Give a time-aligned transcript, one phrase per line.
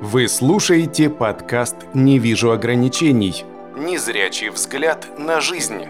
[0.00, 3.46] Вы слушаете подкаст «Не вижу ограничений».
[3.78, 5.86] Незрячий взгляд на жизнь.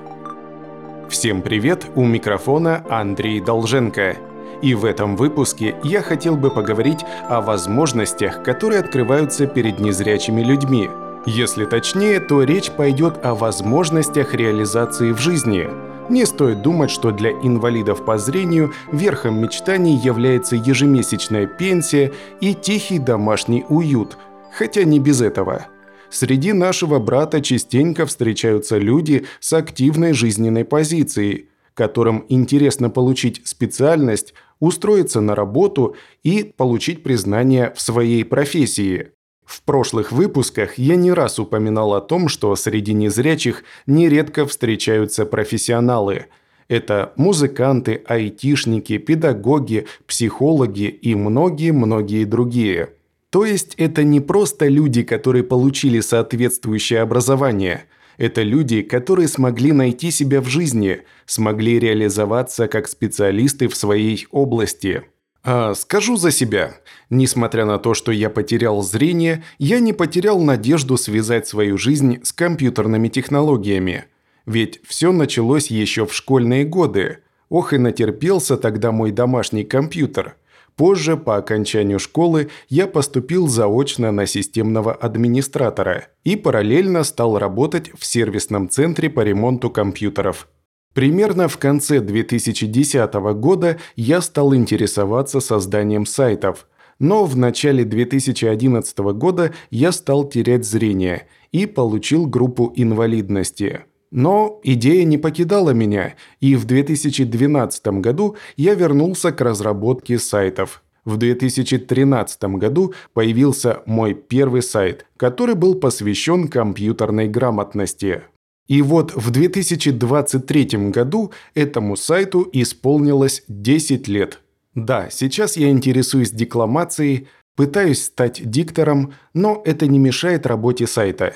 [1.11, 4.17] Всем привет, у микрофона Андрей Долженко.
[4.63, 10.89] И в этом выпуске я хотел бы поговорить о возможностях, которые открываются перед незрячими людьми.
[11.27, 15.69] Если точнее, то речь пойдет о возможностях реализации в жизни–
[16.11, 22.99] не стоит думать, что для инвалидов по зрению верхом мечтаний является ежемесячная пенсия и тихий
[22.99, 24.17] домашний уют,
[24.53, 25.67] хотя не без этого.
[26.11, 35.21] Среди нашего брата частенько встречаются люди с активной жизненной позицией, которым интересно получить специальность, устроиться
[35.21, 39.13] на работу и получить признание в своей профессии.
[39.47, 46.27] В прошлых выпусках я не раз упоминал о том, что среди незрячих нередко встречаются профессионалы.
[46.69, 52.91] Это музыканты, айтишники, педагоги, психологи и многие-многие другие.
[53.31, 57.85] То есть это не просто люди, которые получили соответствующее образование.
[58.19, 65.03] Это люди, которые смогли найти себя в жизни, смогли реализоваться как специалисты в своей области–
[65.49, 66.75] а скажу за себя.
[67.09, 72.33] Несмотря на то, что я потерял зрение, я не потерял надежду связать свою жизнь с
[72.33, 74.07] компьютерными технологиями.
[74.45, 77.19] Ведь все началось еще в школьные годы.
[77.49, 80.37] Ох и натерпелся тогда мой домашний компьютер.
[80.75, 88.05] Позже, по окончанию школы, я поступил заочно на системного администратора и параллельно стал работать в
[88.05, 90.49] сервисном центре по ремонту компьютеров.
[90.97, 96.67] Примерно в конце 2010 года я стал интересоваться созданием сайтов,
[96.99, 103.81] но в начале 2011 года я стал терять зрение и получил группу инвалидности.
[104.11, 110.83] Но идея не покидала меня, и в 2012 году я вернулся к разработке сайтов.
[111.05, 118.23] В 2013 году появился мой первый сайт, который был посвящен компьютерной грамотности.
[118.69, 124.41] И вот в 2023 году этому сайту исполнилось 10 лет.
[124.75, 131.35] Да, сейчас я интересуюсь декламацией, пытаюсь стать диктором, но это не мешает работе сайта.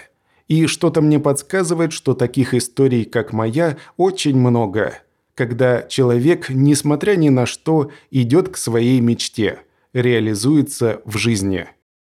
[0.49, 4.99] И что-то мне подсказывает, что таких историй, как моя, очень много.
[5.35, 9.61] Когда человек, несмотря ни на что, идет к своей мечте,
[9.95, 11.69] реализуется в жизни.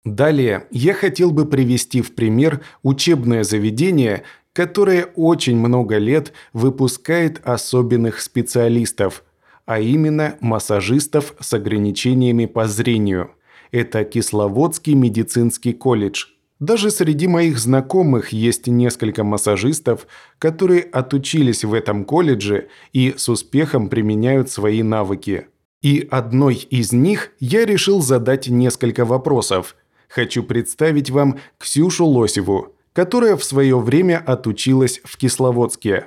[0.05, 4.23] Далее я хотел бы привести в пример учебное заведение,
[4.57, 9.23] которое очень много лет выпускает особенных специалистов,
[9.67, 13.33] а именно массажистов с ограничениями по зрению.
[13.71, 16.29] Это Кисловодский медицинский колледж.
[16.59, 20.07] Даже среди моих знакомых есть несколько массажистов,
[20.39, 25.49] которые отучились в этом колледже и с успехом применяют свои навыки.
[25.83, 29.77] И одной из них я решил задать несколько вопросов.
[30.09, 36.07] Хочу представить вам Ксюшу Лосеву– которая в свое время отучилась в Кисловодске.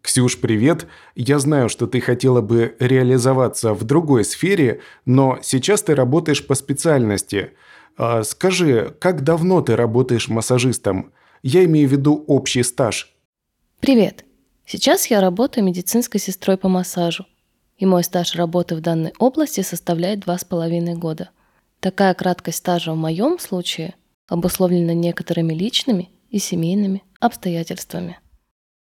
[0.00, 0.86] «Ксюш, привет.
[1.14, 6.54] Я знаю, что ты хотела бы реализоваться в другой сфере, но сейчас ты работаешь по
[6.54, 7.50] специальности.
[7.98, 11.12] А скажи, как давно ты работаешь массажистом?
[11.42, 13.14] Я имею в виду общий стаж».
[13.80, 14.24] Привет.
[14.64, 17.26] Сейчас я работаю медицинской сестрой по массажу.
[17.76, 21.28] И мой стаж работы в данной области составляет два с половиной года.
[21.80, 23.94] Такая краткость стажа в моем случае
[24.28, 28.18] обусловлена некоторыми личными и семейными обстоятельствами.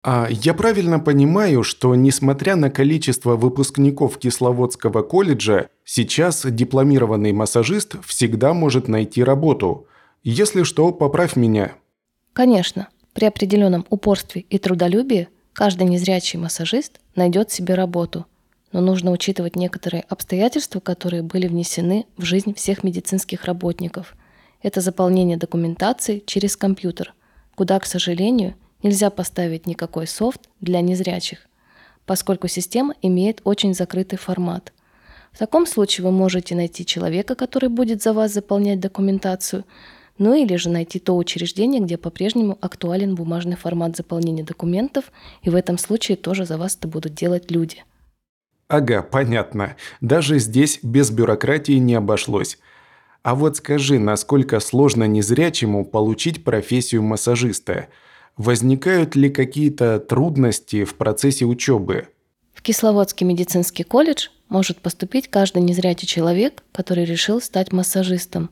[0.01, 8.53] А я правильно понимаю, что несмотря на количество выпускников Кисловодского колледжа, сейчас дипломированный массажист всегда
[8.53, 9.87] может найти работу.
[10.23, 11.73] Если что, поправь меня.
[12.31, 12.87] Конечно.
[13.13, 18.25] При определенном упорстве и трудолюбии каждый незрячий массажист найдет себе работу.
[18.71, 24.15] Но нужно учитывать некоторые обстоятельства, которые были внесены в жизнь всех медицинских работников.
[24.61, 27.13] Это заполнение документации через компьютер–
[27.59, 31.39] куда, к сожалению, нельзя поставить никакой софт для незрячих,
[32.05, 34.71] поскольку система имеет очень закрытый формат.
[35.33, 39.65] В таком случае вы можете найти человека, который будет за вас заполнять документацию,
[40.17, 45.11] ну или же найти то учреждение, где по-прежнему актуален бумажный формат заполнения документов,
[45.41, 47.83] и в этом случае тоже за вас это будут делать люди.
[48.69, 49.75] Ага, понятно.
[49.99, 52.57] Даже здесь без бюрократии не обошлось.
[53.21, 57.87] А вот скажи, насколько сложно незрячему получить профессию массажиста?
[58.37, 62.07] Возникают ли какие-то трудности в процессе учебы?
[62.53, 68.49] В Кисловодский медицинский колледж может поступить каждый незрячий человек, который решил стать массажистом.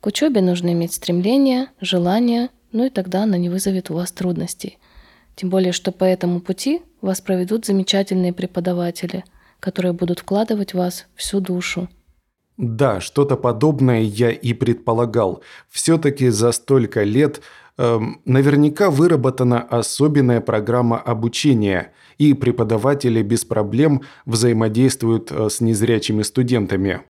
[0.00, 4.78] К учебе нужно иметь стремление, желание, ну и тогда она не вызовет у вас трудностей.
[5.36, 9.24] Тем более, что по этому пути вас проведут замечательные преподаватели,
[9.60, 11.88] которые будут вкладывать в вас всю душу.
[12.56, 15.42] Да, что-то подобное я и предполагал.
[15.68, 17.42] Все-таки за столько лет
[17.76, 27.02] эм, наверняка выработана особенная программа обучения, и преподаватели без проблем взаимодействуют э, с незрячими студентами.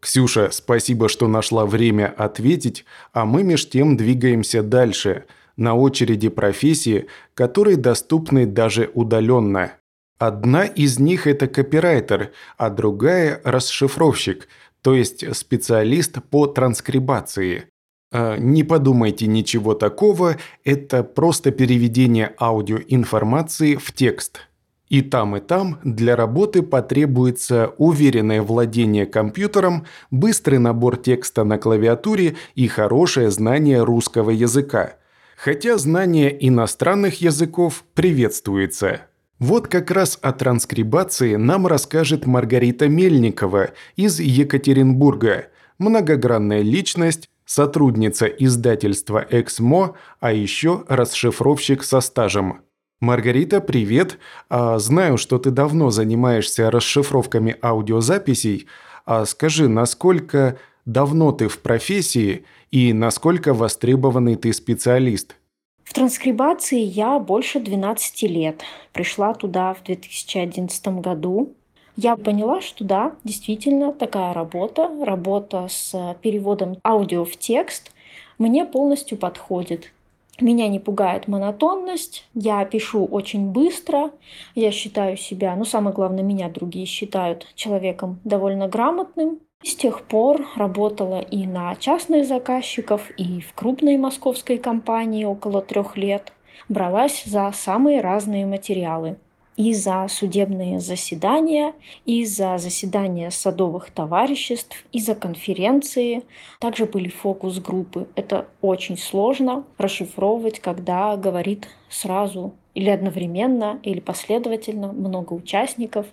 [0.00, 5.24] Ксюша, спасибо, что нашла время ответить, а мы меж тем двигаемся дальше.
[5.56, 9.74] На очереди профессии, которые доступны даже удаленно.
[10.18, 14.48] Одна из них– это копирайтер, а другая– расшифровщик,
[14.84, 17.68] то есть специалист по транскрибации.
[18.12, 24.42] А, не подумайте ничего такого, это просто переведение аудиоинформации в текст.
[24.90, 32.36] И там, и там для работы потребуется уверенное владение компьютером, быстрый набор текста на клавиатуре
[32.54, 34.96] и хорошее знание русского языка.
[35.38, 39.00] Хотя знание иностранных языков приветствуется.
[39.38, 45.48] Вот как раз о транскрибации нам расскажет Маргарита Мельникова из Екатеринбурга,
[45.78, 52.60] многогранная личность, сотрудница издательства «Эксмо», а еще расшифровщик со стажем.
[53.00, 54.18] Маргарита, привет.
[54.48, 58.66] А, знаю, что ты давно занимаешься расшифровками аудиозаписей.
[59.04, 65.36] А скажи, насколько давно ты в профессии и насколько востребованный ты специалист?
[65.84, 68.62] В транскрибации я больше 12 лет.
[68.92, 71.52] Пришла туда в 2011 году.
[71.96, 77.92] Я поняла, что да, действительно такая работа, работа с переводом аудио в текст,
[78.38, 79.92] мне полностью подходит.
[80.40, 84.10] Меня не пугает монотонность, я пишу очень быстро,
[84.56, 89.38] я считаю себя, ну самое главное, меня другие считают человеком довольно грамотным.
[89.64, 95.96] С тех пор работала и на частных заказчиков, и в крупной московской компании около трех
[95.96, 96.34] лет.
[96.68, 99.16] Бралась за самые разные материалы
[99.56, 101.72] и за судебные заседания,
[102.04, 106.24] и за заседания садовых товариществ, и за конференции.
[106.60, 108.06] Также были фокус-группы.
[108.16, 116.06] Это очень сложно расшифровывать, когда говорит сразу или одновременно, или последовательно много участников.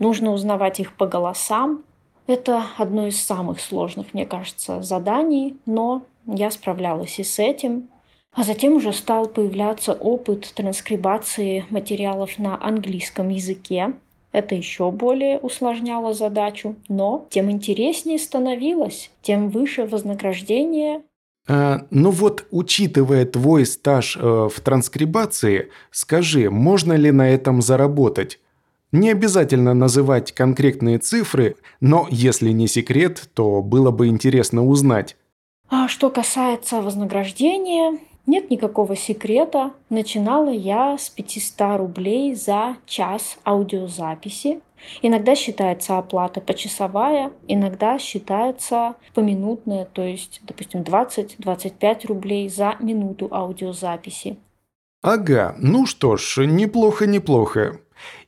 [0.00, 1.84] Нужно узнавать их по голосам.
[2.26, 7.88] Это одно из самых сложных, мне кажется, заданий, но я справлялась и с этим.
[8.32, 13.94] А затем уже стал появляться опыт транскрибации материалов на английском языке.
[14.32, 21.02] Это еще более усложняло задачу, но тем интереснее становилось, тем выше вознаграждение.
[21.48, 28.40] А, ну вот, учитывая твой стаж э, в транскрибации, скажи, можно ли на этом заработать?
[28.96, 35.16] Не обязательно называть конкретные цифры, но если не секрет, то было бы интересно узнать.
[35.68, 39.72] А что касается вознаграждения, нет никакого секрета.
[39.90, 44.60] Начинала я с 500 рублей за час аудиозаписи.
[45.02, 54.38] Иногда считается оплата почасовая, иногда считается поминутная, то есть, допустим, 20-25 рублей за минуту аудиозаписи.
[55.02, 57.80] Ага, ну что ж, неплохо-неплохо.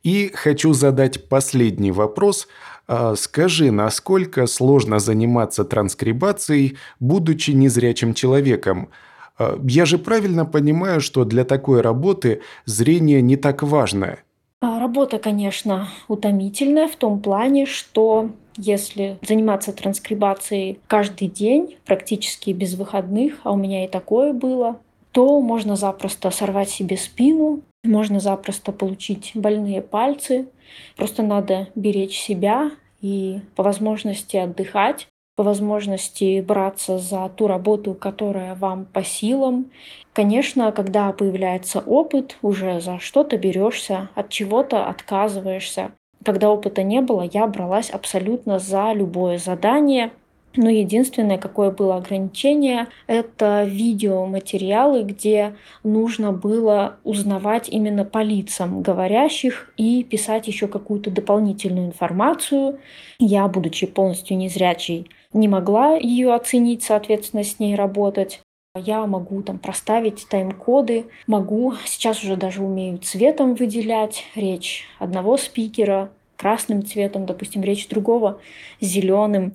[0.02, 2.48] И хочу задать последний вопрос.
[2.86, 8.88] А, скажи, насколько сложно заниматься транскрибацией, будучи незрячим человеком–
[9.38, 14.18] а, я же правильно понимаю, что для такой работы зрение не так важно?
[14.60, 22.74] А, работа, конечно, утомительная в том плане, что если заниматься транскрибацией каждый день, практически без
[22.74, 24.80] выходных, а у меня и такое было,
[25.12, 30.48] то можно запросто сорвать себе спину, можно запросто получить больные пальцы.
[30.96, 32.70] Просто надо беречь себя
[33.00, 35.08] и по возможности отдыхать
[35.38, 39.70] по возможности браться за ту работу, которая вам по силам.
[40.12, 45.92] Конечно, когда появляется опыт, уже за что-то берешься, от чего-то отказываешься.
[46.24, 50.10] Когда опыта не было, я бралась абсолютно за любое задание,
[50.58, 59.72] но единственное, какое было ограничение, это видеоматериалы, где нужно было узнавать именно по лицам говорящих
[59.76, 62.80] и писать еще какую-то дополнительную информацию.
[63.20, 68.40] Я, будучи полностью незрячей, не могла ее оценить, соответственно, с ней работать.
[68.74, 76.10] Я могу там проставить тайм-коды, могу, сейчас уже даже умею цветом выделять речь одного спикера,
[76.36, 78.40] красным цветом, допустим, речь другого
[78.80, 79.52] зеленым.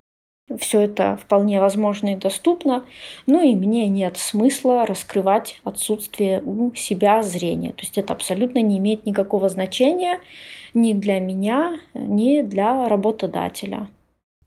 [0.59, 2.83] Все это вполне возможно и доступно.
[3.27, 7.71] Ну и мне нет смысла раскрывать отсутствие у себя зрения.
[7.71, 10.19] То есть это абсолютно не имеет никакого значения
[10.73, 13.87] ни для меня, ни для работодателя.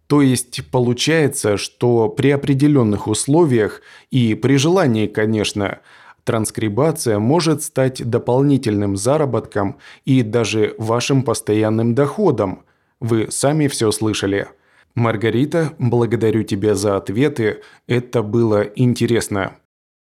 [0.06, 5.80] То есть получается, что при определенных условиях и при желании, конечно,
[6.24, 12.64] транскрибация может стать дополнительным заработком и даже вашим постоянным доходом.
[13.00, 14.48] Вы сами все слышали.
[14.96, 19.58] Маргарита, благодарю тебя за ответы, это было интересно.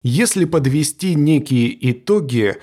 [0.01, 2.55] Если подвести некие итоги,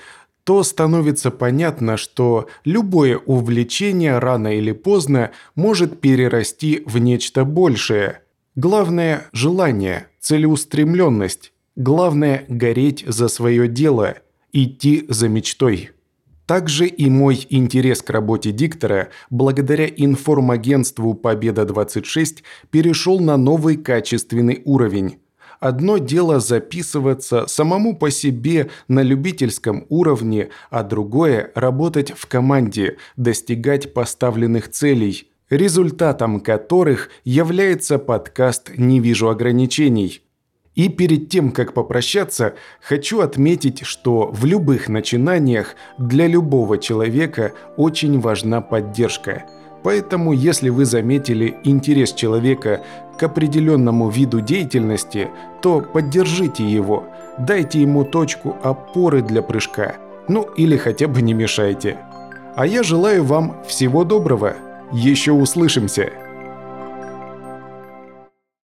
[0.43, 8.21] то становится понятно, что любое увлечение рано или поздно может перерасти в нечто большее.
[8.55, 11.53] Главное– желание, целеустремленность.
[11.75, 14.15] Главное– гореть за свое дело,
[14.51, 15.91] идти за мечтой.
[16.45, 25.17] Также и мой интерес к работе диктора благодаря информагентству «Победа-26» перешел на новый качественный уровень.
[25.59, 33.93] Одно дело записываться самому по себе на любительском уровне, а другое– работать в команде, достигать
[33.93, 40.24] поставленных целей, результатом которых является подкаст «Не вижу ограничений»,
[40.75, 48.19] и перед тем, как попрощаться, хочу отметить, что в любых начинаниях для любого человека очень
[48.19, 49.45] важна поддержка.
[49.83, 52.83] Поэтому, если вы заметили интерес человека
[53.17, 55.29] к определенному виду деятельности,
[55.61, 57.05] то поддержите его,
[57.39, 59.95] дайте ему точку опоры для прыжка.
[60.27, 61.99] Ну или хотя бы не мешайте.
[62.55, 64.55] А я желаю вам всего доброго.
[64.91, 66.24] Еще услышимся!